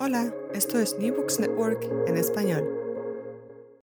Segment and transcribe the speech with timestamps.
[0.00, 2.64] Hola, esto es New Books Network en español.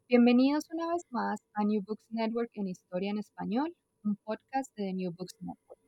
[0.09, 3.73] Bienvenidos una vez más a New Books Network en Historia en Español,
[4.03, 5.79] un podcast de New Books Network.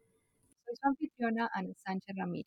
[0.64, 2.46] Soy su anfitriona Ana Sánchez Ramírez.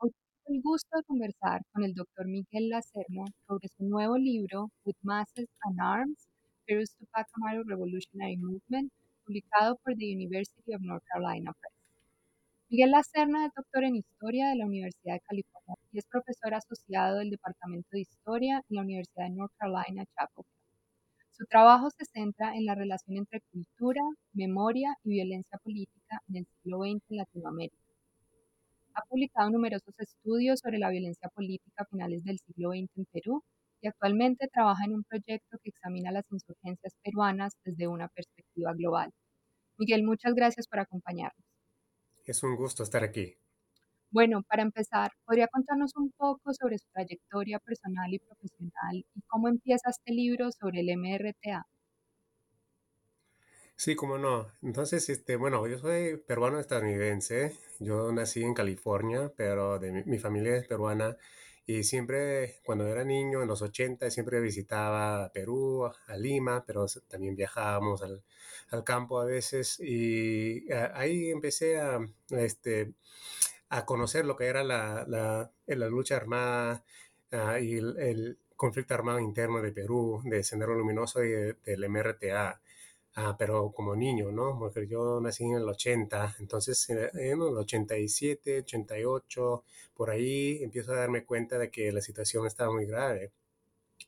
[0.00, 0.10] Hoy
[0.44, 4.96] tengo el gusto de conversar con el doctor Miguel Lacerno sobre su nuevo libro, With
[5.00, 6.28] Masses and Arms,
[6.66, 8.92] Peru's Tupac Amaru Revolutionary Movement,
[9.24, 11.81] publicado por the University of North Carolina Press.
[12.72, 17.18] Miguel Lacerna es doctor en Historia de la Universidad de California y es profesor asociado
[17.18, 20.46] del Departamento de Historia en la Universidad de North Carolina, Chapel
[21.32, 24.00] Su trabajo se centra en la relación entre cultura,
[24.32, 27.76] memoria y violencia política en el siglo XX en Latinoamérica.
[28.94, 33.42] Ha publicado numerosos estudios sobre la violencia política a finales del siglo XX en Perú
[33.82, 39.10] y actualmente trabaja en un proyecto que examina las insurgencias peruanas desde una perspectiva global.
[39.76, 41.41] Miguel, muchas gracias por acompañarnos.
[42.24, 43.38] Es un gusto estar aquí.
[44.12, 49.48] Bueno, para empezar, ¿podría contarnos un poco sobre su trayectoria personal y profesional y cómo
[49.48, 51.66] empieza este libro sobre el MRTA?
[53.76, 54.48] Sí, cómo no.
[54.62, 57.56] Entonces, este, bueno, yo soy peruano estadounidense.
[57.80, 61.16] Yo nací en California, pero de mi familia es peruana
[61.66, 67.36] y siempre, cuando era niño, en los 80, siempre visitaba Perú, a Lima, pero también
[67.36, 68.22] viajábamos al,
[68.70, 69.78] al campo a veces.
[69.80, 72.92] Y ahí empecé a, este,
[73.68, 76.84] a conocer lo que era la, la, la lucha armada
[77.32, 82.60] ah, y el, el, conflicto armado interno de Perú, de Sendero Luminoso y del MRTA.
[83.14, 84.58] Ah, pero como niño, ¿no?
[84.58, 90.96] Porque yo nací en el 80, entonces en el 87, 88, por ahí empiezo a
[90.96, 93.32] darme cuenta de que la situación estaba muy grave,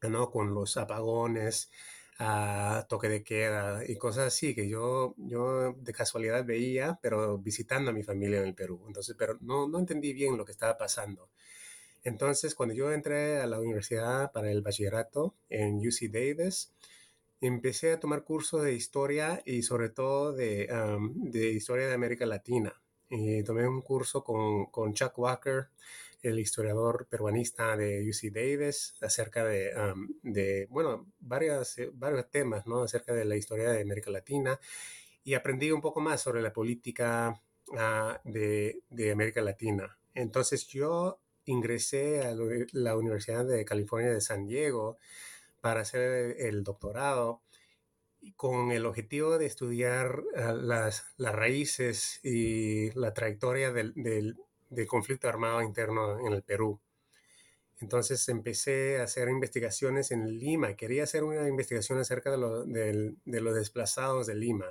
[0.03, 0.31] ¿no?
[0.31, 1.71] Con los apagones,
[2.19, 7.91] a toque de queda y cosas así que yo, yo de casualidad veía, pero visitando
[7.91, 8.85] a mi familia en el Perú.
[8.87, 11.29] Entonces, pero no, no entendí bien lo que estaba pasando.
[12.05, 16.73] Entonces, cuando yo entré a la universidad para el bachillerato en UC Davis,
[17.47, 20.69] empecé a tomar cursos de historia y sobre todo de,
[21.15, 22.73] de historia de América Latina.
[23.11, 25.69] Y tomé un curso con, con, Chuck Walker,
[26.23, 29.73] el historiador peruanista de UC Davis, acerca de,
[30.23, 32.83] de bueno, varias, eh, varios temas, ¿no?
[32.83, 34.59] Acerca de la historia de América Latina.
[35.23, 39.99] Y aprendí un poco más sobre la política uh, de, de América Latina.
[40.15, 42.35] Entonces yo ingresé a
[42.73, 44.99] la Universidad de California de San Diego
[45.65, 47.41] para hacer el doctorado
[48.37, 54.37] con el objetivo de estudiar ah, las, las raíces y la trayectoria del, del,
[54.87, 56.83] conflicto armado interno en el Perú.
[57.81, 60.77] Entonces empecé a hacer investigaciones en Lima.
[60.77, 64.67] Quería hacer una investigación acerca de, lo, de, los desplazados de Lima.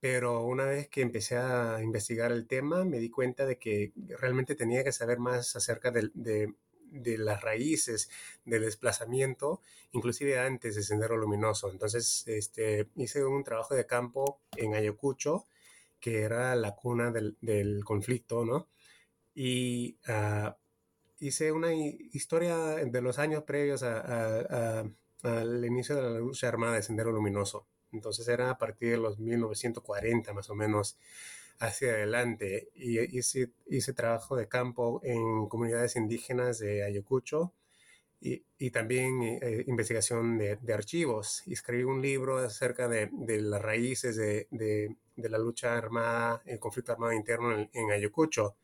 [0.00, 4.54] Pero una vez que empecé a investigar el tema, me di cuenta de que realmente
[4.54, 6.54] tenía que saber más acerca de
[6.92, 8.10] las raíces
[8.44, 9.60] del desplazamiento,
[9.92, 11.70] inclusive antes de Sendero Luminoso.
[11.70, 15.46] Entonces, este, hice un trabajo de campo en Ayacucho,
[16.00, 18.68] que era la cuna del, del conflicto, ¿no?
[19.34, 20.52] Y uh,
[21.20, 24.94] hice una historia de los años previos al
[25.64, 27.66] inicio de la lucha armada de Sendero Luminoso.
[27.92, 30.98] Entonces era a partir de los 1940 más o menos
[31.58, 32.68] hacia adelante.
[32.74, 37.52] Y hice, trabajo de campo en comunidades indígenas de Ayacucho
[38.20, 41.42] y, y también eh, investigación de, archivos.
[41.46, 47.12] escribí un libro acerca de, de las raíces de, la lucha armada, el conflicto armado
[47.12, 48.56] interno en, Ayacucho.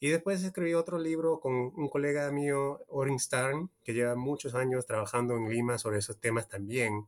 [0.00, 4.84] Y después escribí otro libro con un colega mío, Orin Starn, que lleva muchos años
[4.84, 7.06] trabajando en Lima sobre esos temas también.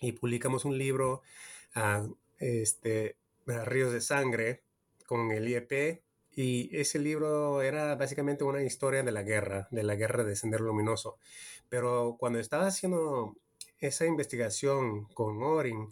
[0.00, 1.22] Y publicamos un libro
[1.76, 3.16] uh, este,
[3.46, 4.62] Ríos de Sangre
[5.06, 6.02] con el IEP
[6.36, 10.64] y ese libro era básicamente una historia de la guerra, de la guerra de Sendero
[10.64, 11.18] Luminoso.
[11.68, 13.36] Pero cuando estaba haciendo
[13.78, 15.88] esa investigación con Orin,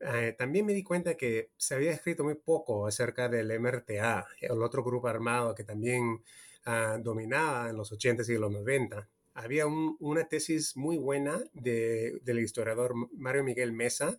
[0.00, 4.62] eh, también me di cuenta que se había escrito muy poco acerca del MRTA, el
[4.62, 6.22] otro grupo armado que también
[6.66, 9.08] uh, dominaba en los 80s y los 90.
[9.34, 14.18] Había un, una tesis muy buena de, del historiador Mario Miguel Mesa,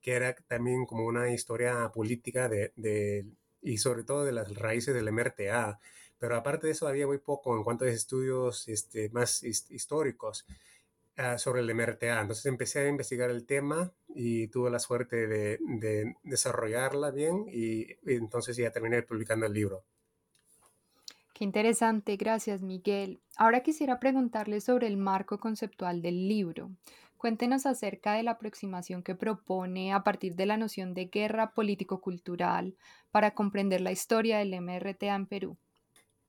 [0.00, 3.26] que era también como una historia política de, de,
[3.62, 5.78] y sobre todo de las raíces del MRTA.
[6.18, 10.46] Pero aparte de eso había muy poco en cuanto a estudios este, más históricos
[11.18, 12.20] uh, sobre el MRTA.
[12.20, 17.86] Entonces empecé a investigar el tema y tuve la suerte de, de desarrollarla bien y
[18.06, 19.84] entonces ya terminé publicando el libro.
[21.38, 23.20] Qué interesante, gracias Miguel.
[23.36, 26.72] Ahora quisiera preguntarle sobre el marco conceptual del libro.
[27.18, 32.76] Cuéntenos acerca de la aproximación que propone a partir de la noción de guerra político-cultural
[33.10, 35.58] para comprender la historia del MRTA en Perú.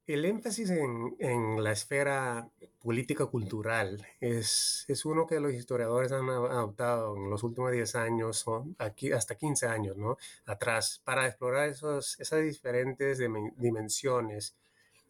[0.08, 2.50] el énfasis en, la esfera
[2.80, 8.66] política-cultural es, es, uno que los historiadores han adoptado en los últimos 10 años, o
[8.80, 10.18] aquí hasta 15 años ¿no?
[10.48, 13.20] atrás, para explorar esos, esas diferentes
[13.58, 14.56] dimensiones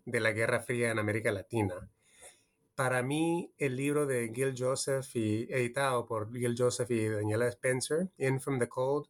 [0.05, 1.89] de la Guerra Fría en América Latina.
[2.79, 8.39] Para mí, el libro de Gil Joseph, editado por Gil Joseph y Daniela Spencer, In
[8.39, 9.07] From the Cold,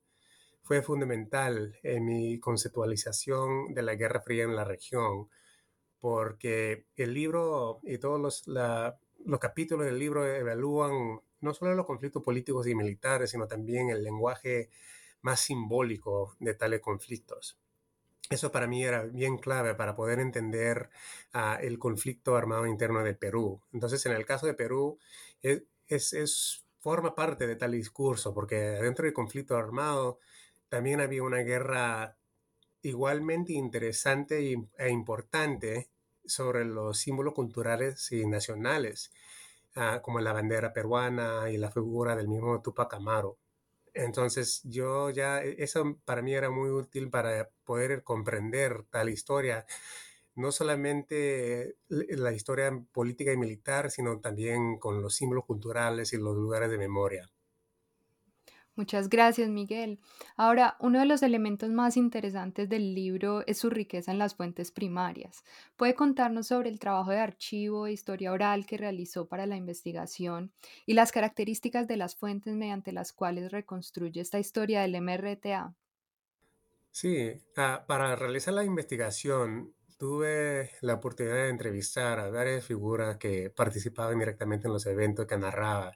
[0.64, 5.30] fue fundamental en mi conceptualización de la Guerra Fría en la región
[6.00, 12.24] porque el libro y todos los, los capítulos del libro evalúan no solo los conflictos
[12.24, 14.72] políticos y militares, sino también el lenguaje
[15.22, 17.60] más simbólico de tales conflictos.
[18.30, 20.90] Eso para mí era bien clave para poder entender
[21.34, 23.62] uh, el conflicto armado interno de Perú.
[23.74, 25.00] Entonces, en el caso de Perú,
[25.42, 30.20] es, es, es, forma parte de tal discurso, porque dentro del conflicto armado
[30.70, 32.16] también había una guerra
[32.82, 35.90] igualmente interesante e importante
[36.26, 39.12] sobre los símbolos culturales y nacionales,
[39.76, 43.38] ah, como la bandera peruana y la figura del mismo Tupac Amaro.
[43.94, 49.66] Entonces yo ya, e, eso para mí era muy útil para poder comprender tal historia,
[50.36, 56.36] no solamente la historia política y militar, sino también con los símbolos culturales y los
[56.36, 57.30] lugares de memoria.
[58.80, 60.00] Muchas gracias, Miguel.
[60.38, 64.72] Ahora, uno de los elementos más interesantes del libro es su riqueza en las fuentes
[64.72, 65.44] primarias.
[65.76, 70.54] ¿Puede contarnos sobre el trabajo de archivo e historia oral que realizó para la investigación
[70.86, 75.76] y las características de las fuentes mediante las cuales reconstruye esta historia del MRTA?
[76.90, 83.50] Sí, ah, para realizar la investigación tuve la oportunidad de entrevistar a varias figuras que
[83.50, 85.92] participaban directamente en los eventos que narraba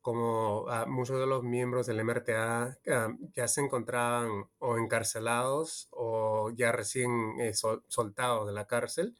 [0.00, 6.50] como ah, muchos de los miembros del MRTA ah, ya se encontraban o encarcelados o
[6.50, 9.16] ya recién eh, soltados de la cárcel.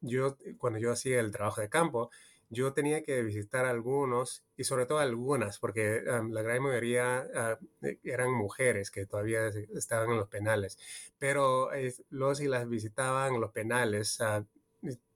[0.00, 2.10] yo, cuando yo hacía el trabajo de campo,
[2.50, 7.26] yo tenía que visitar algunos y sobre todo algunas, porque la gran mayoría
[7.82, 10.78] e, eran mujeres que todavía estaban en los penales,
[11.18, 11.70] pero
[12.10, 14.18] los y las visitaban en los penales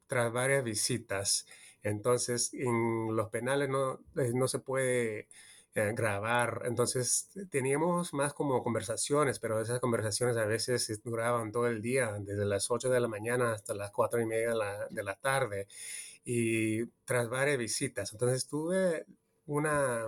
[0.07, 1.47] tras varias visitas.
[1.83, 5.29] Entonces, en los penales no, eh, no se puede
[5.75, 6.63] eh, grabar.
[6.67, 12.45] Entonces, teníamos más como conversaciones, pero esas conversaciones a veces duraban todo el día, desde
[12.45, 15.67] las 8 de la mañana hasta las 4 y media de la, de la tarde.
[16.25, 18.13] Y tras varias visitas.
[18.13, 19.07] Entonces, tuve
[19.47, 20.07] una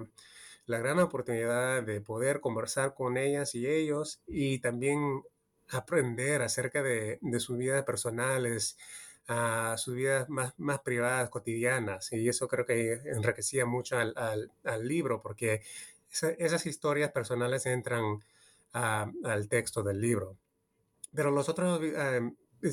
[0.67, 5.23] la gran oportunidad de poder conversar con ellas y ellos y también
[5.69, 8.77] aprender acerca de, de sus vidas personales,
[9.27, 12.13] a sus vidas más, más privadas, cotidianas.
[12.13, 14.15] Y eso creo que enriquecía mucho al,
[14.65, 15.63] al, libro, porque
[16.11, 18.23] esas historias personales entran
[18.73, 20.37] al texto del libro.
[21.15, 22.33] Pero los otros, eh,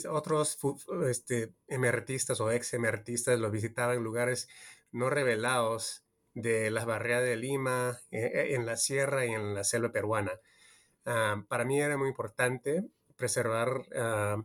[0.10, 0.58] otros
[1.08, 4.50] este, emertistas o ex emertistas los visitaban en lugares
[4.92, 9.64] no revelados de las barreras de Lima, e, e, en la sierra y en la
[9.64, 10.32] selva peruana.
[11.06, 12.84] Ah, para mí era muy importante
[13.16, 14.44] preservar ah,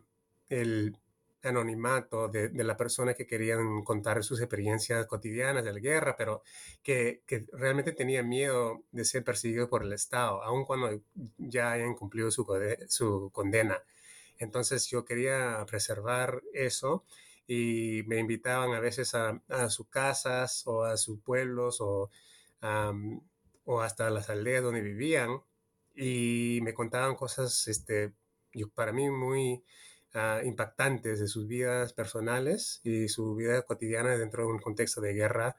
[0.49, 0.97] el,
[1.47, 6.43] anonimato de, de la persona que querían contar sus experiencias cotidianas de la guerra, pero
[6.83, 7.23] que,
[7.53, 11.01] realmente tenían miedo de ser perseguidos por el Estado, aun cuando
[11.37, 13.81] ya hayan cumplido su, condena.
[14.39, 17.05] Entonces yo quería preservar eso
[17.47, 22.09] y me invitaban a veces a, sus casas o a sus pueblos o,
[23.81, 25.41] hasta las aldeas donde vivían
[25.95, 28.13] y me contaban cosas este,
[28.75, 29.63] para mí muy
[30.19, 35.13] Ah, impactantes de sus vidas personales y su vida cotidiana dentro de un contexto de
[35.13, 35.55] guerra.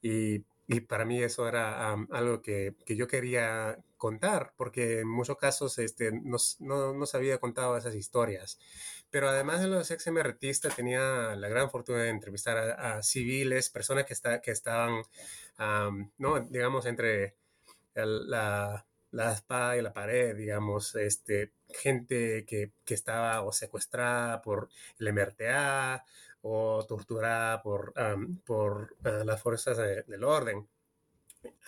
[0.00, 0.44] Y,
[0.88, 6.36] para mí eso era algo que, yo quería contar, porque en muchos casos este, no,
[6.60, 8.58] no, no, se había contado esas historias.
[9.10, 14.04] Pero además de los ex MRTistas, tenía la gran fortuna de entrevistar a, civiles, personas
[14.06, 15.02] que, está, que estaban,
[16.18, 17.36] no, digamos, entre
[17.94, 18.86] la
[19.16, 24.68] la espada y la pared, digamos, este, gente que, que estaba o secuestrada por
[24.98, 26.04] el MRTA
[26.42, 27.92] o torturada por,
[28.44, 30.68] por ah, las fuerzas del orden.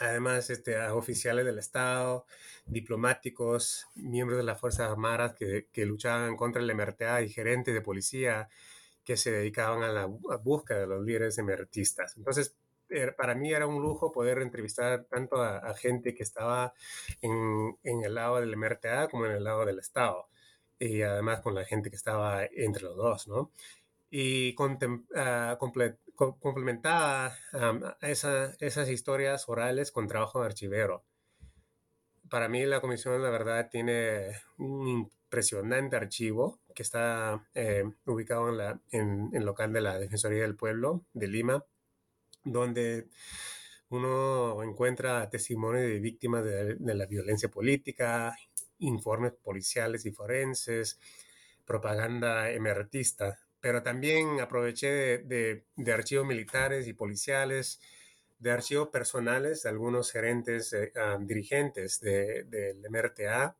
[0.00, 2.26] Además, este, a oficiales del Estado,
[2.66, 7.80] diplomáticos, miembros de las Fuerzas Armadas que, que luchaban contra el MRTA y gerentes de
[7.80, 8.48] policía
[9.04, 12.16] que se dedicaban a la búsqueda de los líderes emertistas.
[12.16, 12.54] Entonces,
[13.16, 16.72] para mí era un lujo poder entrevistar tanto a, gente que estaba
[17.20, 20.28] en, el lado del MRTA como en el lado del Estado.
[20.78, 23.52] Y además con la gente que estaba entre los dos, ¿no?
[24.10, 27.36] Y uh, complementaba
[28.00, 31.04] esa, esas historias orales con trabajo de archivero.
[32.30, 38.48] Para mí la comisión, la verdad, tiene un impresionante archivo que está eh, ubicado
[38.92, 41.64] en, el local de la Defensoría del Pueblo de Lima,
[42.52, 43.08] donde
[43.90, 48.36] uno encuentra testimonios de víctimas de, la violencia política,
[48.78, 50.98] informes policiales y forenses,
[51.64, 57.80] propaganda emeritista, pero también aproveché de, archivos militares y policiales,
[58.38, 63.56] de archivos personales de algunos gerentes, eh, ah, dirigentes del MRTA,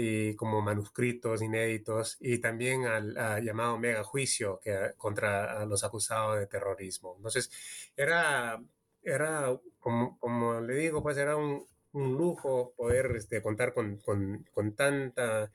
[0.00, 6.46] y como manuscritos inéditos, y también al llamado mega juicio que, contra los acusados de
[6.46, 7.14] terrorismo.
[7.16, 7.50] Entonces,
[7.96, 8.62] era,
[9.02, 14.46] era como, como le digo, pues era un, un lujo poder este, contar con, con,
[14.52, 15.50] con tanta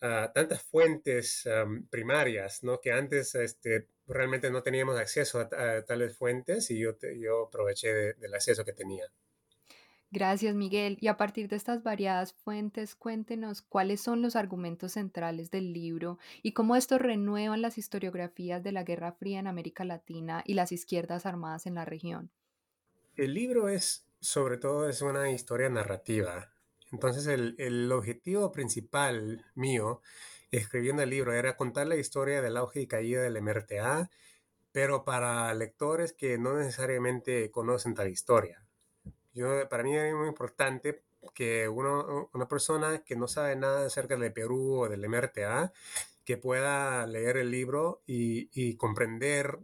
[0.00, 1.48] tantas fuentes
[1.90, 2.80] primarias, ¿no?
[2.80, 8.34] Que antes este, realmente no teníamos acceso a, tales fuentes y yo, yo aproveché del
[8.34, 9.06] acceso que tenía.
[10.12, 10.98] Gracias, Miguel.
[11.00, 16.18] Y a partir de estas variadas fuentes, cuéntenos cuáles son los argumentos centrales del libro
[16.42, 20.72] y cómo estos renuevan las historiografías de la Guerra Fría en América Latina y las
[20.72, 22.30] izquierdas armadas en la región.
[23.14, 26.50] El libro es, sobre todo, es una historia narrativa.
[26.90, 30.02] Entonces el, objetivo principal mío
[30.50, 34.10] escribiendo el libro era contar la historia del auge y caída del MRTA,
[34.72, 38.64] pero para lectores que no necesariamente conocen tal historia.
[39.34, 41.02] Yo, para mí es muy importante
[41.34, 45.72] que uno, una persona que no sabe nada acerca del Perú o del MRTA,
[46.24, 49.58] que pueda leer el libro y, comprender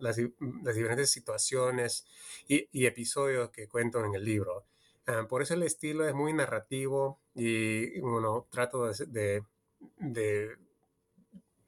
[0.00, 2.06] las, diferentes situaciones
[2.48, 4.64] y, y, episodios que cuento en el libro.
[5.06, 9.44] Ah, por eso el estilo es muy narrativo y bueno, trato de,
[9.98, 10.56] de,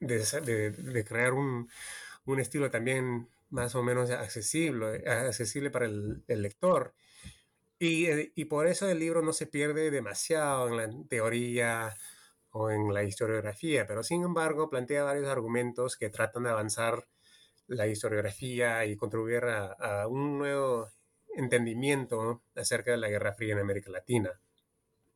[0.00, 1.68] de, crear un,
[2.26, 6.94] un, estilo también más o menos accesible, accesible para el, lector.
[7.78, 11.94] Y, eh, y, por eso el libro no se pierde demasiado en la teoría
[12.50, 17.06] o en la historiografía, pero sin embargo plantea varios argumentos que tratan de avanzar
[17.68, 20.88] la historiografía y contribuir a, a un nuevo
[21.36, 24.40] entendimiento acerca de la Guerra Fría en América Latina.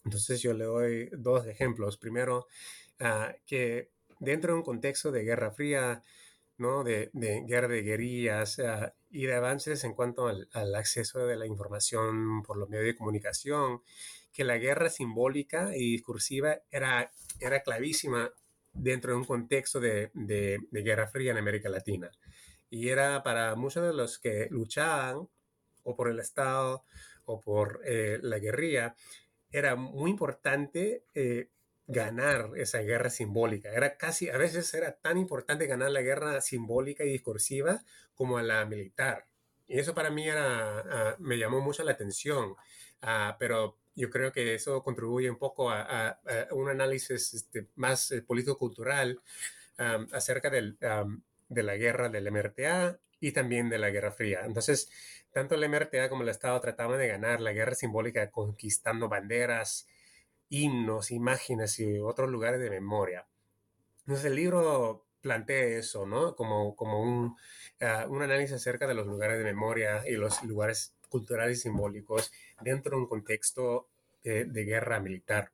[0.05, 1.97] Entonces yo le doy dos ejemplos.
[1.97, 2.47] Primero,
[3.01, 3.91] ah, que
[4.21, 6.03] dentro de un contexto de Guerra Fría,
[6.59, 6.85] ¿no?
[6.85, 12.43] de, guerra de guerrillas ah, y de avances en cuanto al, acceso de la información
[12.43, 13.83] por los medios de comunicación,
[14.33, 18.31] que la guerra simbólica y discursiva era, era clavísima
[18.73, 22.11] dentro de un contexto de, de Guerra Fría en América Latina.
[22.71, 25.29] Y era para muchos de los que luchaban
[25.85, 26.85] o por el Estado
[27.25, 28.95] o por eh, la guerrilla,
[29.51, 31.49] era muy importante eh,
[31.93, 33.71] ganar esa guerra simbólica.
[33.71, 37.85] Era casi, a veces era tan importante ganar la guerra simbólica y discursiva
[38.15, 39.27] como la militar.
[39.69, 42.55] Y eso para mí era, ah, me llamó mucho la atención,
[43.03, 46.19] ah, pero yo creo que eso contribuye un poco a,
[46.53, 49.21] un análisis este, más eh, político-cultural
[50.13, 50.79] acerca del,
[51.49, 54.43] de la guerra del MRTA y también de la Guerra Fría.
[54.45, 54.91] Entonces,
[55.33, 59.89] tanto el MRTA como el Estado trataban de ganar la guerra simbólica conquistando banderas,
[60.53, 63.27] himnos, imágenes y otros lugares de memoria.
[64.01, 66.37] Entonces, el libro plantea eso, ¿no?
[66.37, 67.37] Como, como un,
[67.81, 72.33] ah, un análisis acerca de los lugares de memoria y los lugares culturales y simbólicos
[72.61, 73.89] dentro de un contexto
[74.23, 75.53] de, guerra militar.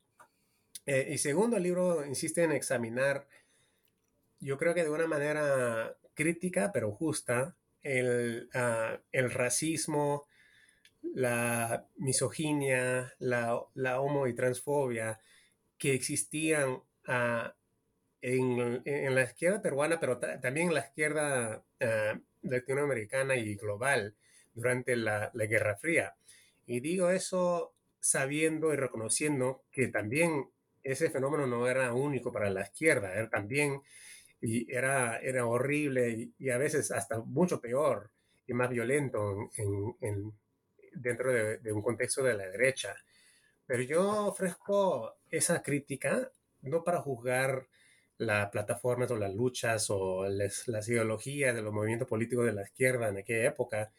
[0.85, 3.26] Eh, y segundo, el libro insiste en examinar,
[4.40, 10.26] yo creo que de una manera crítica pero justa, el, ah, el racismo,
[11.02, 15.21] la misoginia, la, la, homo y transfobia
[15.78, 17.55] que existían ah,
[18.21, 24.14] en, en, la izquierda peruana, pero también en la izquierda uh, latinoamericana y global
[24.55, 26.14] durante la, la, Guerra Fría.
[26.67, 30.50] Y digo eso sabiendo y reconociendo que también
[30.83, 33.83] ese fenómeno no era único para la izquierda, era también
[34.40, 38.11] y era, era horrible y, a veces hasta mucho peor
[38.47, 40.33] y más violento en,
[41.00, 42.97] dentro de, un contexto de la derecha.
[43.67, 46.31] Pero yo ofrezco esa crítica
[46.62, 47.69] no para juzgar
[48.19, 53.09] las plataformas o las luchas o las ideologías de los movimientos políticos de la izquierda
[53.09, 53.93] en aquella época.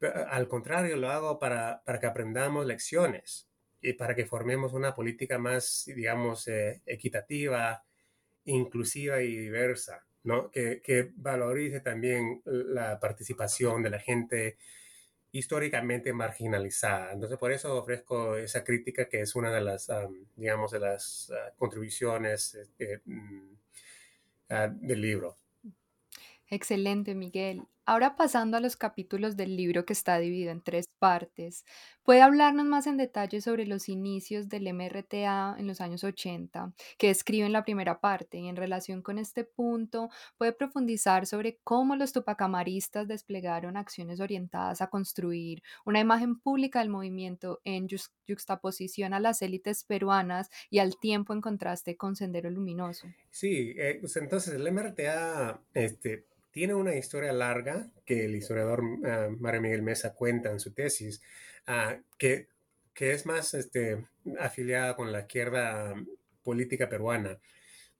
[0.00, 3.50] Al contrario, lo hago para, para que aprendamos lecciones
[3.82, 7.84] y para que formemos una política más, digamos, eh, equitativa,
[8.44, 10.50] inclusiva y diversa, ¿no?
[10.50, 14.58] Que, que, valorice también la participación de la gente
[15.32, 17.12] históricamente marginalizada.
[17.12, 19.90] Entonces, por eso ofrezco esa crítica que es una de las,
[20.36, 23.54] digamos, de las ah, contribuciones este, mm,
[24.50, 25.36] ah, del libro.
[26.48, 27.62] Excelente, Miguel.
[27.90, 31.64] Ahora pasando a los capítulos del libro que está dividido en tres partes,
[32.04, 37.08] ¿puede hablarnos más en detalle sobre los inicios del MRTA en los años 80, que
[37.08, 38.38] describe en la primera parte?
[38.38, 44.82] Y en relación con este punto, ¿puede profundizar sobre cómo los tupacamaristas desplegaron acciones orientadas
[44.82, 50.96] a construir una imagen pública del movimiento en yuxtaposición a las élites peruanas y al
[50.96, 53.08] tiempo en contraste con Sendero Luminoso?
[53.32, 59.28] Sí, eh, pues entonces el MRTA este, tiene una historia larga que el historiador ah,
[59.38, 61.22] Mario Miguel Mesa cuenta en su tesis,
[61.66, 62.48] ah, que,
[62.94, 64.06] que es más este,
[64.38, 65.94] afiliada con la izquierda
[66.42, 67.38] política peruana.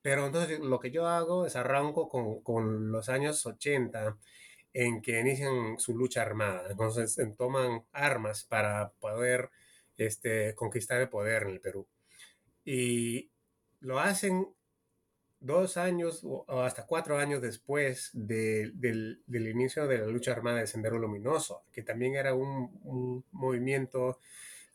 [0.02, 4.16] Pero entonces lo que yo hago es arranco con, con los años 80
[4.72, 6.68] en que inician su lucha armada.
[6.70, 9.50] Entonces en- toman armas para poder
[9.96, 11.86] este, conquistar el poder en el Perú.
[12.64, 13.30] Y
[13.80, 14.48] lo hacen
[15.40, 20.60] dos años o hasta cuatro años después de- del, del inicio de la lucha armada
[20.60, 24.18] de Sendero Luminoso, que también era un, un movimiento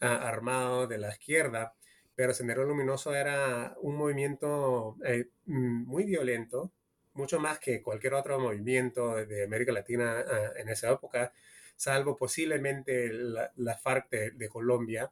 [0.01, 1.75] ah, armado de la izquierda,
[2.15, 6.71] pero Sendero Luminoso era un movimiento eh, mm, muy violento,
[7.13, 11.33] mucho más que cualquier otro movimiento de América Latina ah, en esa época,
[11.75, 15.11] salvo posiblemente la, la FARC de, de Colombia,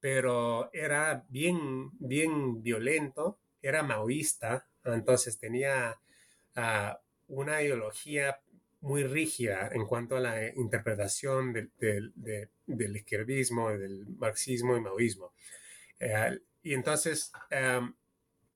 [0.00, 5.98] pero era bien, bien violento, era maoísta, entonces tenía
[6.56, 8.40] ah, una ideología
[8.80, 14.80] muy rígida en cuanto a la interpretación del, del- de- del izquierdismo, del marxismo y
[14.80, 15.32] maoísmo.
[16.00, 17.32] Eh, y entonces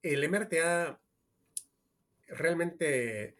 [0.02, 1.00] el MRTA
[2.28, 3.36] realmente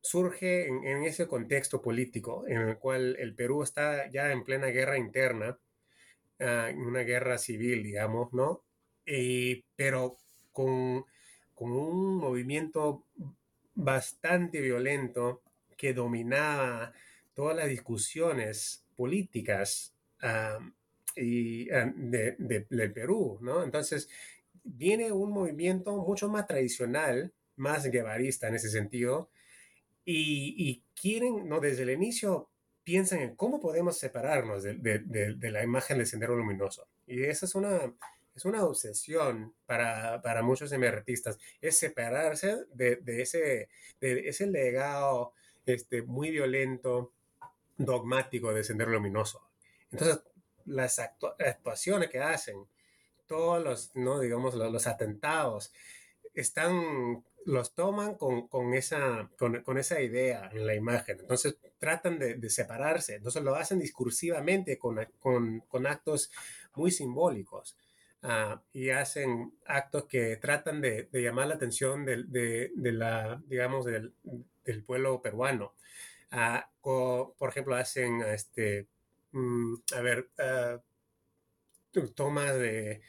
[0.00, 4.98] surge en, ese contexto político en el cual el Perú está ya en plena guerra
[4.98, 5.58] interna
[6.40, 8.64] en una guerra civil, digamos, ¿no?
[9.76, 10.16] Pero
[10.52, 11.04] con,
[11.58, 13.04] con un movimiento
[13.74, 15.42] bastante violento
[15.76, 16.92] que dominaba
[17.34, 19.92] todas las discusiones políticas
[21.16, 23.64] y, de, de- del Perú, ¿no?
[23.64, 24.08] Entonces,
[24.62, 29.30] viene un movimiento mucho más tradicional, más guevarista en ese sentido,
[30.04, 31.60] y, quieren, ¿no?
[31.60, 32.48] Desde el inicio
[32.84, 36.88] piensan en cómo podemos separarnos de- de la imagen del Sendero Luminoso.
[37.06, 37.92] Y esa es una,
[38.38, 43.68] es una obsesión para, para muchos emertistas, es separarse de, de ese,
[44.00, 45.32] de ese legado
[45.66, 47.12] este, muy violento,
[47.76, 49.42] dogmático del Sendero Luminoso.
[49.90, 50.20] Entonces,
[50.66, 52.64] las actua- actuaciones que hacen,
[53.26, 54.20] todos los, ¿no?
[54.20, 55.72] digamos, los, los atentados,
[56.32, 61.18] están, los toman con, con esa, con, con esa idea en la imagen.
[61.18, 63.16] Entonces tratan de, de separarse.
[63.16, 64.98] Entonces lo hacen discursivamente con,
[65.68, 66.30] con actos
[66.74, 67.76] muy simbólicos.
[68.22, 73.42] Ah, y hacen actos que tratan de, de llamar la atención del- de, de la,
[73.46, 74.14] digamos, del,
[74.64, 75.74] del pueblo peruano.
[76.30, 78.88] Ah, co- por ejemplo, hacen, este,
[79.32, 80.80] mm, a ver, ah,
[82.14, 83.02] tomas de,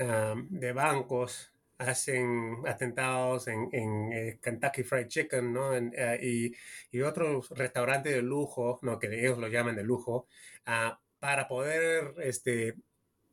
[0.00, 5.74] ah, de bancos, hacen atentados en, en, eh, Kentucky Fried Chicken, ¿no?
[5.74, 6.52] En, eh, y,
[6.96, 8.98] y otros restaurantes de lujo, ¿no?
[8.98, 10.28] Que ellos lo llaman de lujo,
[10.66, 12.76] ah, para poder este,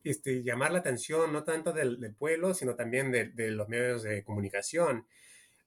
[0.03, 4.03] este, llamar la atención no tanto del, del pueblo, sino también de, de los medios
[4.03, 5.07] de comunicación,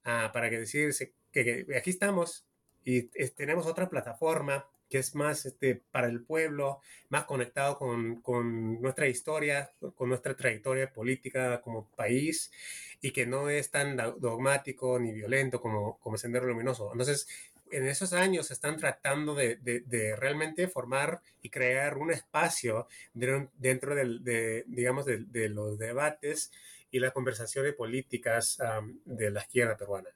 [0.05, 2.47] ah, para que decirse que, que aquí estamos
[2.85, 8.21] y es- tenemos otra plataforma que es más este, para el pueblo, más conectado con,
[8.21, 12.53] con nuestra historia, con nuestra trayectoria política como país
[13.01, 16.91] y que no es tan do- dogmático ni violento como, como Sendero Luminoso.
[16.93, 17.27] Entonces,
[17.73, 25.07] en esos años están tratando de, realmente formar y crear un espacio dentro de, digamos,
[25.07, 26.53] de, los debates
[26.91, 30.11] y las conversaciones políticas am, de la izquierda peruana.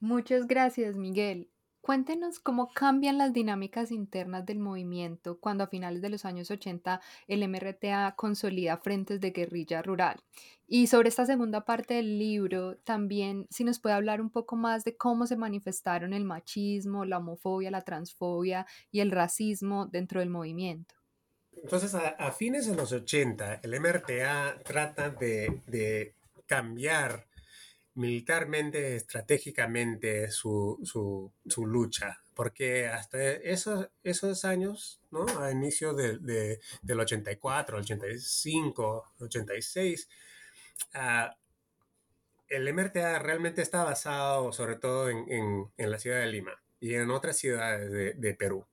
[0.00, 1.50] Muchas gracias, Miguel.
[1.88, 7.00] Cuéntenos cómo cambian las dinámicas internas del movimiento cuando a finales de los años 80
[7.28, 10.22] el MRTA consolida frentes de guerrilla rural.
[10.66, 14.84] Y sobre esta segunda parte del libro, también si nos puede hablar un poco más
[14.84, 20.28] de cómo se manifestaron el machismo, la homofobia, la transfobia y el racismo dentro del
[20.28, 20.94] movimiento.
[21.52, 27.27] Entonces, a, fines de los 80, el MRTA trata de cambiar
[27.98, 35.26] militarmente, estratégicamente su, su, su lucha, porque hasta esos, esos años, ¿no?
[35.40, 40.08] a inicio de, de- del 84, 85, 86,
[40.94, 41.36] ah,
[42.48, 46.94] el MRTA realmente está basado sobre todo en, en- en la ciudad de Lima y
[46.94, 48.64] en otras ciudades de, de Perú.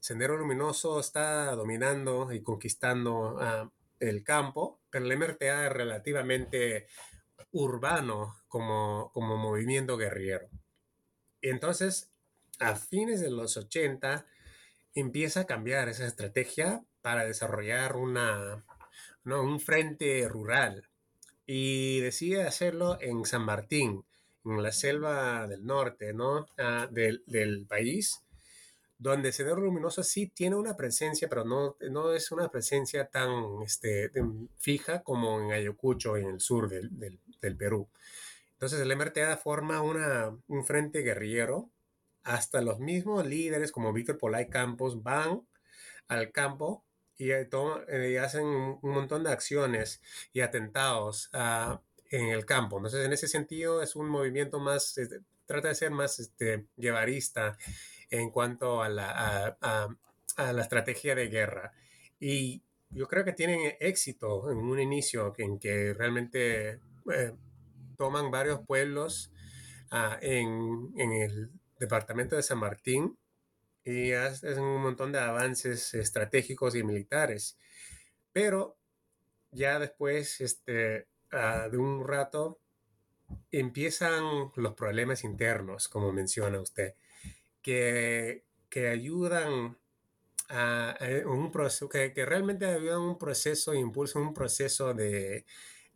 [0.00, 3.70] Sendero Luminoso está dominando y conquistando ah,
[4.00, 6.86] el campo, pero el MRTA es relativamente
[7.50, 10.48] urbano como, como movimiento guerrillero.
[11.40, 12.10] Entonces,
[12.58, 14.26] a fines de los 80
[14.94, 18.64] empieza a cambiar esa estrategia para desarrollar una,
[19.24, 20.88] un frente rural
[21.46, 24.04] y decide hacerlo en San Martín,
[24.44, 26.46] en la selva del norte ¿no?
[26.58, 28.22] Ah, del, del, país,
[29.02, 34.12] donde Sendero Luminoso sí tiene una presencia, pero no, no es una presencia tan este,
[34.58, 36.88] fija como en Ayacucho, en el sur del,
[37.40, 37.88] del, Perú.
[38.52, 41.68] Entonces el MRTA forma una, un frente guerrillero
[42.22, 45.42] hasta los mismos líderes como Víctor Polay Campos van
[46.06, 46.84] al campo
[47.18, 47.48] y, eh,
[47.88, 50.00] eh, hacen un montón de acciones
[50.32, 51.76] y atentados uh,
[52.10, 52.76] en el campo.
[52.76, 57.56] Entonces, en ese sentido, es un movimiento más, este, trata de ser más este, llevarista
[58.10, 61.72] en cuanto a la, a, la estrategia de guerra.
[62.20, 66.80] Y yo creo que tienen éxito en un inicio en que realmente
[67.12, 67.32] eh,
[67.96, 69.32] toman varios pueblos
[69.90, 73.18] uh, en, en el departamento de San Martín
[73.84, 77.58] y hacen un montón de avances estratégicos y militares.
[78.32, 78.76] Pero
[79.50, 82.61] ya después este, uh, de un rato
[83.50, 86.94] empiezan los problemas internos, como menciona usted,
[87.60, 89.78] que, que ayudan
[90.48, 95.44] a, a un proceso, que, que, realmente ayudan a un proceso, impulsan un proceso de,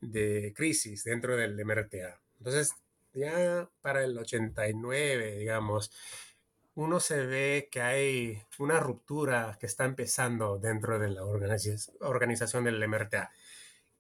[0.01, 2.20] de crisis dentro del MRTA.
[2.38, 2.72] Entonces,
[3.12, 5.90] ya para el 89, digamos,
[6.75, 12.87] uno se ve que hay una ruptura que está empezando dentro de la organización del
[12.87, 13.31] MRTA.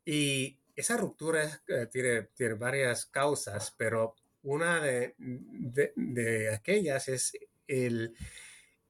[0.04, 7.32] Y esa ruptura eh, tiene, tiene, varias causas, pero una de, de, aquellas es
[7.66, 8.14] el,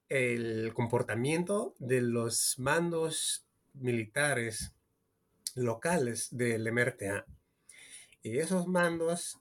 [0.09, 4.73] el, comportamiento de los mandos militares
[5.55, 7.25] locales del MRTA.
[8.21, 9.39] Y esos mandos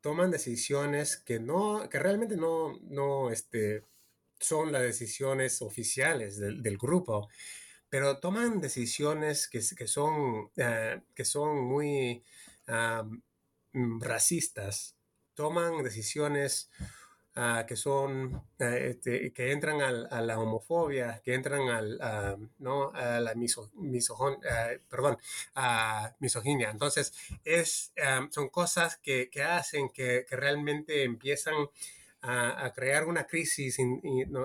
[0.00, 3.84] toman decisiones que no, que realmente no, no este,
[4.38, 7.28] son las decisiones oficiales del grupo,
[7.92, 10.50] pero toman decisiones que, son, uh,
[11.14, 12.24] que son muy
[12.66, 13.04] uh,
[14.00, 14.96] racistas,
[15.34, 16.70] toman decisiones
[17.36, 22.92] uh, que son, este, que entran al, a la homofobia, que entran al, ¿no?
[22.94, 26.70] a la miso, misoginia.
[26.70, 27.12] Entonces,
[27.44, 31.68] es, um, son cosas que, que hacen que, realmente empiezan
[32.22, 33.76] a, a, crear una crisis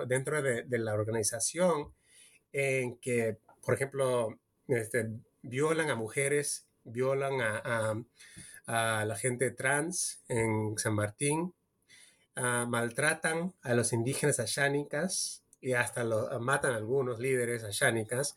[0.06, 1.94] dentro de, de, la organización
[2.52, 5.10] en que, por ejemplo, este,
[5.42, 8.04] violan a mujeres, violan a,
[8.66, 11.54] a, la gente trans en San Martín,
[12.38, 18.36] Uh, maltratan a los indígenas ayánicas y hasta lo, uh, matan a algunos líderes ayánicas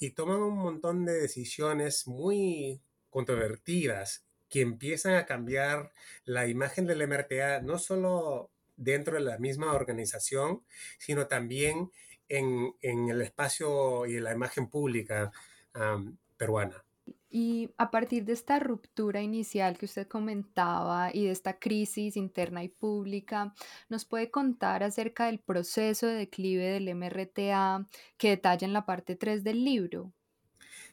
[0.00, 5.92] y toman un montón de decisiones muy controvertidas que empiezan a cambiar
[6.24, 10.64] la imagen del MRTA no solo dentro de la misma organización,
[10.98, 11.92] sino también
[12.28, 15.30] en, en el espacio y en la imagen pública
[15.74, 16.82] um, peruana.
[17.28, 22.62] Y a partir de esta ruptura inicial que usted comentaba y de esta crisis interna
[22.64, 23.52] y pública,
[23.88, 27.86] ¿nos puede contar acerca del proceso de declive del MRTA
[28.16, 30.12] que detalla en la parte 3 del libro?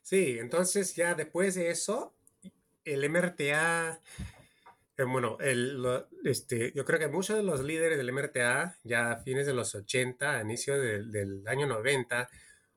[0.01, 2.13] Sí, entonces ya después de eso,
[2.83, 4.01] el MRTA,
[4.97, 5.83] bueno, el,
[6.23, 9.73] este, yo creo que muchos de los líderes del MRTA, ya a fines de los
[9.73, 12.29] 80, a inicio de, del año 90,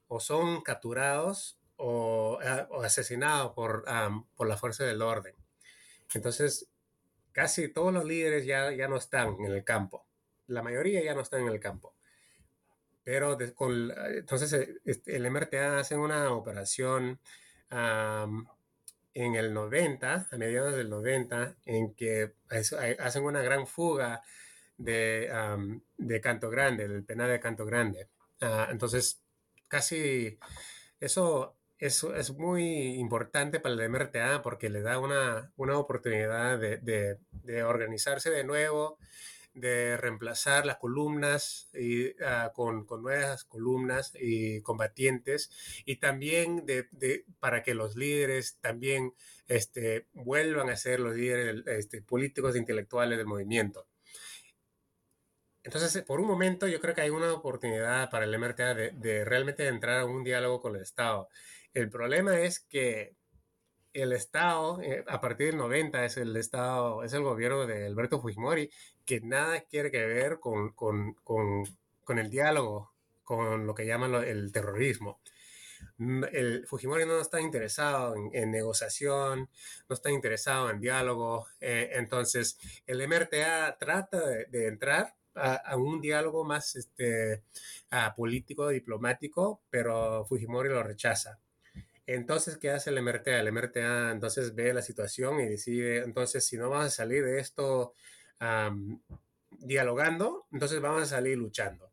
[0.08, 5.34] o son capturados o, uh, o asesinado por, um, por la fuerza del orden.
[6.14, 6.68] Entonces,
[7.32, 10.06] casi todos los líderes ya, ya no están en el campo.
[10.46, 11.94] La mayoría ya no están en el campo.
[13.04, 17.20] Pero de, con, entonces este, el MRTA hace una operación
[17.70, 18.46] um,
[19.16, 22.34] en el 90, a mediados del 90, en que
[22.98, 24.22] hacen una gran fuga
[24.76, 25.30] de,
[25.96, 28.08] de Canto Grande, del penal de Canto Grande.
[28.42, 29.22] Uh, entonces,
[29.68, 30.38] casi
[31.00, 36.78] eso eso es muy importante para el MRTA porque le da una, una oportunidad de,
[36.78, 38.98] de, organizarse de nuevo,
[39.56, 45.50] de reemplazar las columnas uh, con, con, nuevas columnas y combatientes
[45.84, 46.86] y también de,
[47.40, 49.14] para que los líderes también
[49.48, 53.88] este, vuelvan a ser los líderes este, políticos e intelectuales del movimiento.
[55.62, 59.24] Entonces, por un momento, yo creo que hay una oportunidad para el MRTA de, de
[59.24, 61.28] realmente entrar a un diálogo con el Estado.
[61.72, 63.16] El problema es que
[64.02, 68.20] el Estado, eh, a partir del 90, es el Estado, es el gobierno de Alberto
[68.20, 68.70] Fujimori,
[69.06, 71.64] que nada quiere que ver con, con, con,
[72.04, 72.92] con el diálogo,
[73.24, 75.20] con lo que llaman lo, el terrorismo.
[76.32, 79.48] El Fujimori no está interesado en, en negociación,
[79.88, 81.46] no está interesado en diálogo.
[81.60, 87.42] Eh, entonces, el MRTA trata de, de entrar, a, un diálogo más este,
[88.16, 91.38] político, diplomático, pero Fujimori lo rechaza.
[92.06, 93.40] Entonces, ¿qué hace el MRTA?
[93.40, 97.40] El MRTA entonces ve la situación y decide, entonces, si no vamos a salir de
[97.40, 97.94] esto
[99.50, 101.92] dialogando, entonces vamos a salir luchando.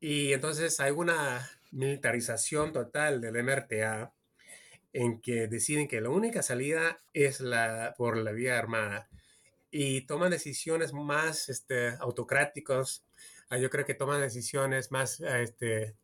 [0.00, 4.12] Y entonces hay una militarización total del MRTA
[4.92, 9.08] en que deciden que la única salida es la, por la vía armada
[9.70, 13.04] y toman decisiones más este, autocráticas.
[13.50, 15.96] Ah, yo creo que toman decisiones más este,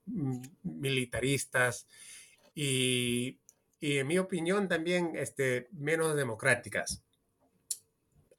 [0.62, 1.86] militaristas
[2.54, 3.40] y,
[3.80, 7.02] y, en mi opinión también este, menos democráticas.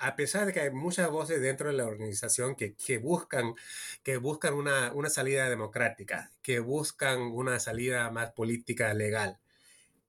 [0.04, 3.56] A pesar de que hay muchas voces dentro de la organización que, que buscan,
[4.04, 9.40] que buscan una, una salida democrática, que buscan una salida más política legal,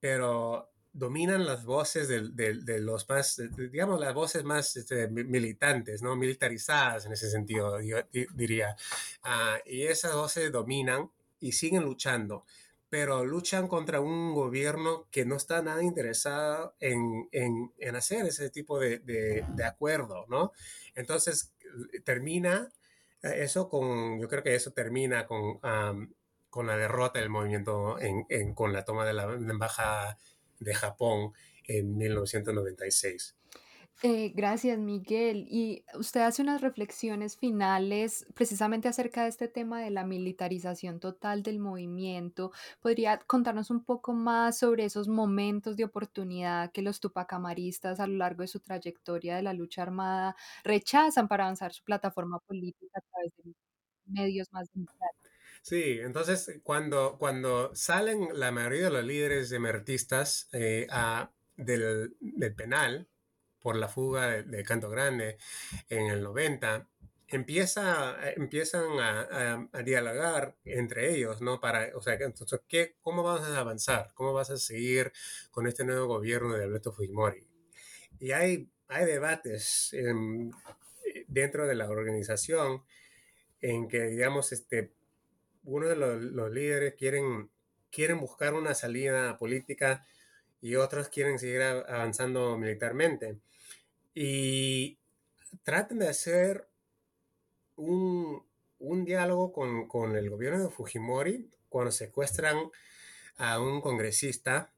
[0.01, 6.17] pero dominan las voces de, de, los más, digamos, las voces más este, militantes, ¿no?
[6.17, 7.97] Militarizadas en ese sentido, yo
[8.33, 8.75] diría.
[9.23, 12.45] Ah, y esas voces dominan y siguen luchando
[12.95, 18.79] pero luchan contra un gobierno que no está nada interesado en, en, hacer ese tipo
[18.79, 20.53] de, de, acuerdo, ¿no?
[20.95, 21.53] Entonces,
[22.05, 22.71] termina
[23.21, 25.59] eh, eso con, yo creo que eso termina con,
[26.49, 30.17] con la derrota del movimiento en, con la toma de la embajada
[30.61, 31.33] de Japón
[31.65, 33.35] en 1996.
[34.03, 35.47] Eh, gracias, Miguel.
[35.49, 41.43] Y usted hace unas reflexiones finales precisamente acerca de este tema de la militarización total
[41.43, 42.51] del movimiento.
[42.81, 48.17] ¿Podría contarnos un poco más sobre esos momentos de oportunidad que los tupacamaristas a lo
[48.17, 53.01] largo de su trayectoria de la lucha armada rechazan para avanzar su plataforma política a
[53.11, 53.53] través de
[54.05, 55.31] medios más democráticos?
[55.61, 60.87] Sí, entonces cuando, cuando salen la mayoría de los líderes emertistas eh,
[61.55, 63.07] del, del penal,
[63.65, 65.39] por la fuga de, Canto Grande
[65.89, 66.87] en el 90,
[67.27, 71.59] empieza, empiezan a, dialogar entre ellos, ¿no?
[71.59, 74.11] Para, o sea, entonces, ¿qué, ¿cómo vas a avanzar?
[74.13, 75.11] ¿Cómo vas a seguir
[75.49, 77.47] con este nuevo gobierno de Alberto Fujimori?
[78.19, 79.95] Y hay, hay debates
[81.27, 82.83] dentro de la organización
[83.61, 84.93] en que, digamos, este,
[85.63, 87.49] uno de los, los, líderes quieren,
[87.91, 90.05] quieren buscar una salida política
[90.61, 93.39] y otros quieren seguir avanzando militarmente
[94.15, 94.97] y
[95.63, 96.69] traten de hacer
[97.75, 98.43] un,
[99.03, 102.57] diálogo con, el gobierno de Fujimori cuando secuestran
[103.37, 104.71] a un congresista.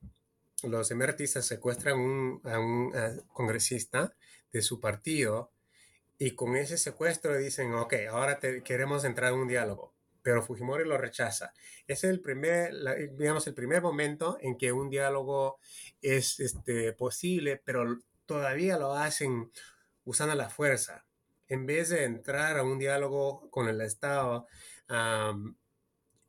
[0.64, 2.92] Los emertistas secuestran a un
[3.32, 4.16] congresista
[4.52, 5.52] de su partido
[6.18, 10.98] y con ese secuestro dicen, ok, ahora queremos entrar en un diálogo, pero Fujimori lo
[10.98, 11.54] rechaza.
[11.86, 12.74] Es el primer,
[13.16, 15.60] digamos, el primer momento en que un diálogo
[16.02, 19.52] es este, posible, pero todavía lo hacen
[20.06, 21.06] usando la fuerza.
[21.48, 24.48] En vez de entrar a un diálogo con el Estado,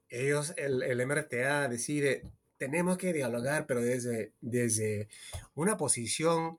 [0.08, 5.08] ellos, el, el, MRTA decide, tenemos que dialogar, pero desde, desde
[5.54, 6.58] una posición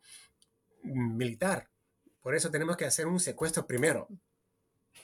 [0.83, 1.69] militar.
[2.21, 4.07] Por eso tenemos que hacer un secuestro primero.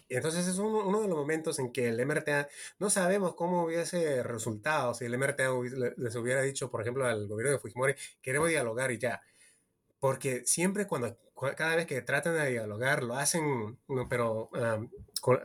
[0.09, 2.47] Entonces es uno, de los momentos en que el MRTA
[2.79, 5.49] no sabemos cómo hubiese resultado si el MRTA
[5.97, 9.21] les hubiera dicho, por ejemplo, al gobierno de Fujimori, queremos dialogar y ya
[9.99, 11.17] porque siempre cuando,
[11.55, 13.77] cada vez que tratan de dialogar, lo hacen,
[14.09, 14.49] pero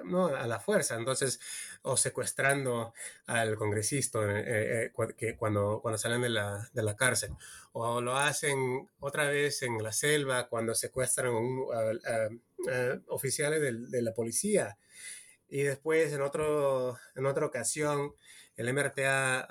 [0.04, 1.40] no, a la fuerza, entonces,
[1.82, 2.92] o secuestrando
[3.26, 7.30] al congresista eh, eh, que cuando, cuando salen de la, de la, cárcel,
[7.72, 11.32] o lo hacen otra vez en la selva cuando secuestran
[11.74, 12.28] a,
[13.08, 14.76] oficiales de, de, la policía.
[15.48, 18.14] Y después, en, otro, en otra ocasión,
[18.56, 19.48] el MRTA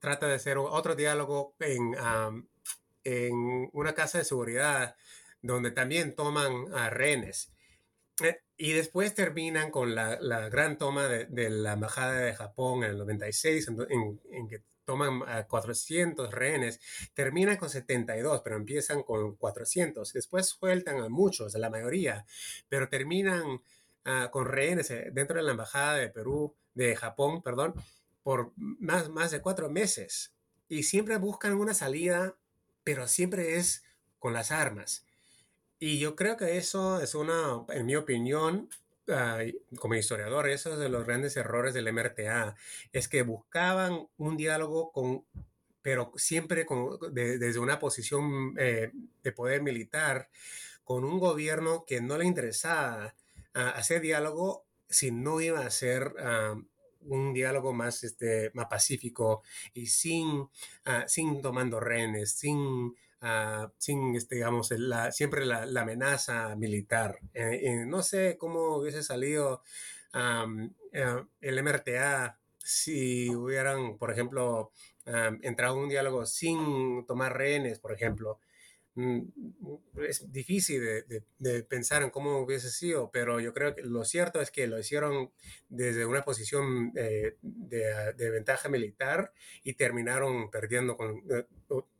[0.00, 1.94] trata de hacer otro diálogo en
[3.06, 4.96] en una casa de seguridad
[5.40, 7.52] donde también toman a rehenes.
[8.20, 10.16] Eh, y después terminan con la,
[10.48, 16.32] gran toma de, la Embajada de Japón en el 96, en, que toman a 400
[16.32, 16.80] rehenes.
[17.14, 20.12] Terminan con 72, pero empiezan con 400.
[20.12, 22.26] Después sueltan a muchos, a la mayoría,
[22.68, 23.62] pero terminan
[24.04, 27.74] ah, con rehenes eh, dentro de la Embajada de Perú, de Japón, perdón,
[28.24, 30.34] por más, más de cuatro meses.
[30.68, 32.36] Y siempre buscan una salida
[32.86, 33.82] pero siempre es
[34.20, 35.04] con las armas.
[35.80, 38.70] Y yo creo que eso es una, en mi opinión,
[39.80, 42.54] como historiador, eso es de los grandes errores del MRTA,
[42.92, 45.24] es que buscaban un diálogo con,
[45.82, 46.64] pero siempre
[47.10, 50.28] desde una posición eh, de poder militar,
[50.84, 53.16] con un gobierno que no le interesaba
[53.52, 56.14] hacer diálogo si no iba a ser
[57.06, 59.42] un diálogo más, este, más pacífico
[59.74, 60.48] y sin,
[60.84, 67.18] ah, sin tomando rehenes, sin ah, sin, este, digamos, la, siempre la, amenaza militar.
[67.34, 69.62] Eh, no sé cómo hubiese salido
[70.92, 74.72] eh, el MRTA si hubieran, por ejemplo,
[75.42, 78.40] entrado en un diálogo sin tomar rehenes, por ejemplo.
[78.96, 79.28] Mm,
[80.08, 80.82] es difícil
[81.38, 84.78] de, pensar en cómo hubiese sido, pero yo creo que lo cierto es que lo
[84.78, 85.30] hicieron
[85.68, 91.44] desde una posición eh, de, ventaja militar y terminaron perdiendo con, eh,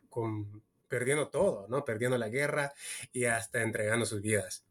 [0.08, 1.84] con, perdiendo todo, ¿no?
[1.84, 2.72] Perdiendo la guerra
[3.12, 4.64] y hasta entregando sus vidas.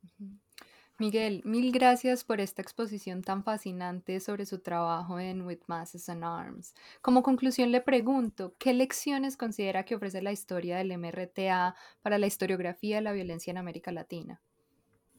[0.97, 6.23] Miguel, mil gracias por esta exposición tan fascinante sobre su trabajo en With Masses and
[6.23, 6.73] Arms.
[7.01, 12.27] Como conclusión le pregunto, ¿qué lecciones considera que ofrece la historia del MRTA para la
[12.27, 14.41] historiografía de la violencia en América Latina?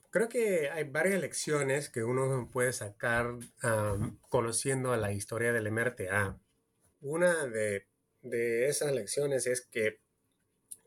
[0.09, 3.35] Creo que hay varias lecciones que uno puede sacar
[4.31, 6.41] conociendo a la historia del MRTA.
[7.03, 7.87] Una de,
[8.67, 10.01] esas lecciones es que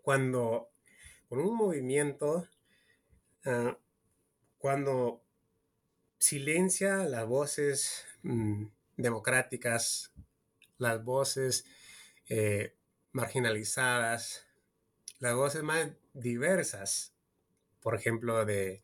[0.02, 0.72] cuando
[1.28, 2.48] con un movimiento
[3.46, 3.78] ah,
[4.60, 5.24] cuando
[6.20, 8.66] silencia las voces mm,
[8.98, 10.12] democráticas,
[10.78, 11.66] las voces
[12.28, 12.76] eh,
[13.14, 14.46] marginalizadas,
[15.20, 17.14] las voces más diversas,
[17.82, 18.84] por ejemplo, de,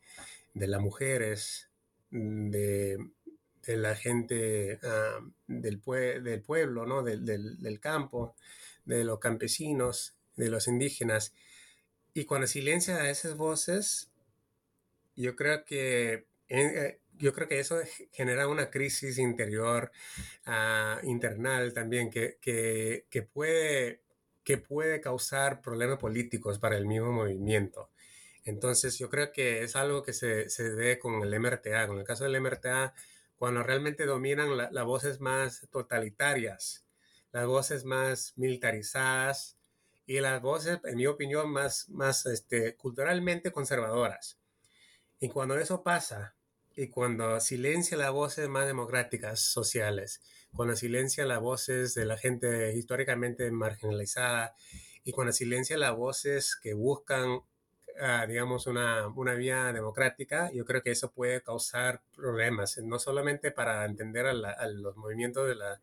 [0.54, 1.68] las mujeres,
[2.10, 2.98] mm, de,
[3.66, 5.82] la gente ah, del,
[6.22, 7.02] del, pueblo, ¿no?
[7.02, 8.34] del, del, campo,
[8.86, 11.34] de los campesinos, de los indígenas.
[12.14, 14.10] Y cuando silencia a esas voces,
[15.16, 17.78] yo creo que eh, yo creo que eso
[18.12, 19.90] genera una crisis interior,
[20.46, 24.02] uh, internal también, que, que, que, puede,
[24.44, 27.90] que puede causar problemas políticos para el mismo movimiento.
[28.44, 31.86] Entonces, yo creo que es algo que se, se ve con el MRTA.
[31.88, 32.94] Con el caso del MRTA,
[33.36, 36.86] cuando realmente dominan las voces más totalitarias,
[37.32, 39.58] las voces más militarizadas
[40.06, 44.38] y las voces, en mi opinión, más, más este, culturalmente conservadoras.
[45.18, 46.34] Y cuando eso pasa,
[46.76, 50.20] y cuando silencia las voces más democráticas sociales,
[50.52, 54.54] cuando silencia las voces de la gente históricamente marginalizada,
[55.02, 57.40] y cuando silencia las voces que buscan,
[58.00, 63.52] ah, digamos, una, una, vía democrática, yo creo que eso puede causar problemas, no solamente
[63.52, 64.34] para entender a,
[64.68, 65.80] los movimientos de la,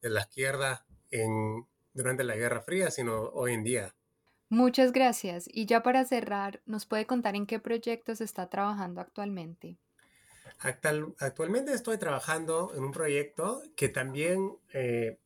[0.00, 3.94] de la izquierda en, durante la Guerra Fría, sino hoy en día.
[4.50, 5.48] Muchas gracias.
[5.48, 9.78] Y ya para cerrar, ¿nos puede contar en qué proyectos está trabajando actualmente?
[11.20, 15.18] actualmente estoy trabajando en un proyecto que también eh,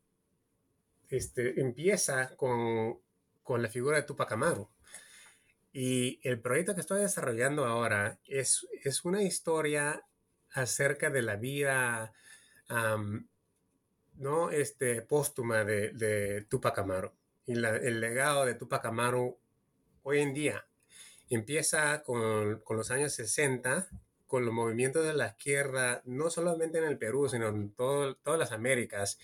[1.09, 3.01] este, empieza con,
[3.49, 4.69] la figura de Tupac Amaru.
[5.73, 10.05] Y el proyecto que estoy desarrollando ahora es, es una historia
[10.53, 12.13] acerca de la vida
[14.17, 14.51] ¿no?
[14.51, 17.11] este, póstuma de, de Tupac Amaru
[17.47, 19.39] y el legado de Tupac Amaru
[20.03, 20.67] hoy en día
[21.31, 23.89] empieza con, con, los años 60,
[24.27, 28.39] con los movimientos de la izquierda, no solamente en el Perú, sino en todo, todas
[28.39, 29.19] las Américas.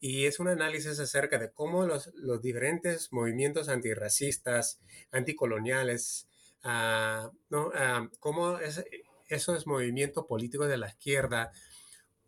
[0.00, 6.28] Y es un análisis acerca de cómo los, los diferentes movimientos antirracistas, anticoloniales,
[6.64, 7.30] uh,
[8.20, 8.84] cómo es,
[9.28, 11.52] esos movimientos políticos de la izquierda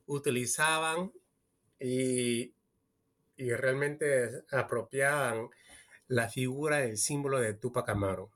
[0.06, 1.12] utilizaban
[1.78, 2.54] y
[3.36, 5.48] y realmente apropiaban
[6.08, 8.30] la figura, el símbolo de Tupac Amaru.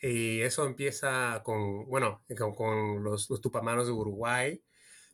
[0.00, 2.22] Y eso empieza con, bueno,
[2.56, 4.62] con, los, los, Tupamaros de Uruguay,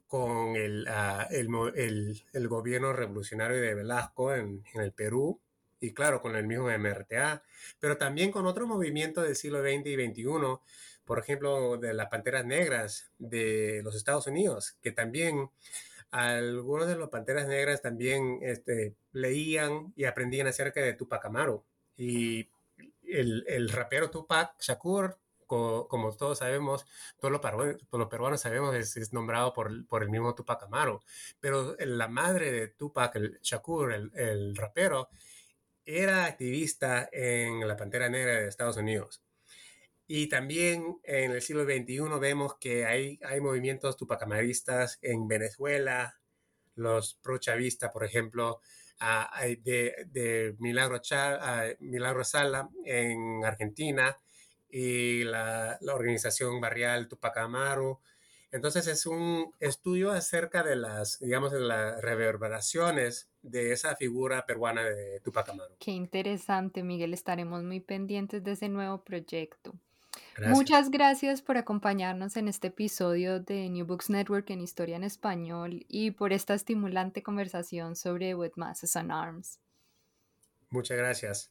[0.06, 5.40] con el, ah, el, el, gobierno revolucionario de Velasco en, en, el Perú,
[5.80, 7.42] y claro, con el mismo MRTA,
[7.80, 10.24] pero también con otro movimiento del siglo XX y XXI,
[11.04, 15.50] por ejemplo, de las Panteras Negras de los Estados Unidos, que también
[16.14, 21.64] algunos de los Panteras Negras también este, leían y aprendían acerca de Tupac Amaru.
[21.96, 22.48] Y
[23.03, 26.87] el, el rapero Tupac Shakur, como todos sabemos,
[27.18, 31.03] todos los, peruanos sabemos, es, nombrado por, por, el mismo Tupac Amaru.
[31.40, 35.09] Pero la madre de Tupac, el Shakur, el, el rapero,
[35.85, 39.23] era activista en la Pantera Negra de Estados Unidos.
[40.07, 46.19] Y también en el siglo XXI vemos que hay, hay movimientos tupacamaristas en Venezuela,
[46.75, 48.61] los pro-chavistas, por ejemplo,
[49.40, 51.01] de, de Milagro,
[51.81, 54.17] Milagro Sala en Argentina
[54.69, 58.00] y la, la organización barrial Tupac Amaru.
[58.50, 64.85] Entonces es un estudio acerca de las, digamos, de las reverberaciones de esa figura peruana
[64.85, 65.75] de Tupac Amaru.
[65.79, 67.15] Qué interesante, Miguel.
[67.15, 69.75] Estaremos muy pendientes de ese nuevo proyecto.
[70.48, 75.85] Muchas gracias por acompañarnos en este episodio de New Books Network en Historia en Español
[75.88, 79.60] y por esta estimulante conversación sobre With Masses and Arms.
[80.70, 81.50] Muchas gracias.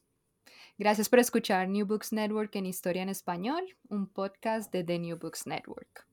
[0.76, 5.18] Gracias por escuchar New Books Network en Historia en Español, un podcast de The New
[5.18, 6.06] Books Network.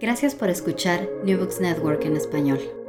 [0.00, 2.85] Gracias por escuchar New Books Network en español.